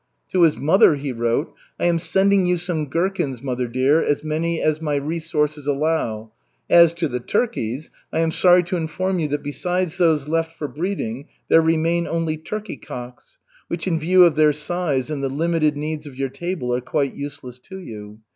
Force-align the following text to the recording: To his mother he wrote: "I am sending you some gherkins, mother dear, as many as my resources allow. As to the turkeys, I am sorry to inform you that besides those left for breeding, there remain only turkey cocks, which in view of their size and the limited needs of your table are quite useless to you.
To 0.31 0.41
his 0.41 0.57
mother 0.57 0.95
he 0.95 1.11
wrote: 1.11 1.53
"I 1.79 1.85
am 1.85 1.99
sending 1.99 2.47
you 2.47 2.57
some 2.57 2.87
gherkins, 2.87 3.43
mother 3.43 3.67
dear, 3.67 4.03
as 4.03 4.23
many 4.23 4.59
as 4.59 4.81
my 4.81 4.95
resources 4.95 5.67
allow. 5.67 6.31
As 6.71 6.95
to 6.95 7.07
the 7.07 7.19
turkeys, 7.19 7.91
I 8.11 8.17
am 8.21 8.31
sorry 8.31 8.63
to 8.63 8.77
inform 8.77 9.19
you 9.19 9.27
that 9.27 9.43
besides 9.43 9.99
those 9.99 10.27
left 10.27 10.57
for 10.57 10.67
breeding, 10.67 11.27
there 11.49 11.61
remain 11.61 12.07
only 12.07 12.35
turkey 12.35 12.77
cocks, 12.77 13.37
which 13.67 13.85
in 13.87 13.99
view 13.99 14.23
of 14.25 14.33
their 14.33 14.53
size 14.53 15.11
and 15.11 15.21
the 15.21 15.29
limited 15.29 15.77
needs 15.77 16.07
of 16.07 16.15
your 16.17 16.29
table 16.29 16.73
are 16.73 16.81
quite 16.81 17.13
useless 17.13 17.59
to 17.59 17.77
you. 17.77 18.21